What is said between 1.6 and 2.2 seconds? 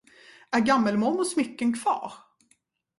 kvar?